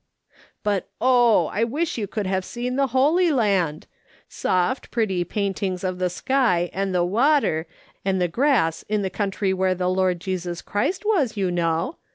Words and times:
"But, 0.63 0.89
oh, 0.99 1.45
I 1.53 1.63
wish 1.63 1.95
you 1.95 2.07
could 2.07 2.25
have 2.25 2.43
seen 2.43 2.75
the 2.75 2.87
Holy 2.87 3.29
Land! 3.31 3.85
Soft, 4.27 4.89
pretty 4.89 5.23
paintings 5.23 5.83
of 5.83 5.99
the 5.99 6.09
sky, 6.09 6.71
and 6.73 6.91
the 6.95 7.05
water, 7.05 7.67
and 8.03 8.19
the 8.19 8.27
grass 8.27 8.81
in 8.89 9.03
the 9.03 9.11
country 9.11 9.53
where 9.53 9.75
the 9.75 9.89
Lord 9.89 10.19
Jesus 10.19 10.63
Christ 10.63 11.03
M'as, 11.05 11.37
you 11.37 11.51
know. 11.51 11.97